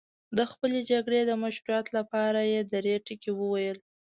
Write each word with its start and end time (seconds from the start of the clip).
د 0.37 0.39
خپلې 0.51 0.79
جګړې 0.91 1.21
د 1.25 1.31
مشروعیت 1.43 1.87
لپاره 1.97 2.39
یې 2.51 2.61
درې 2.73 2.95
ټکي 3.05 3.31
وویل. 3.35 3.77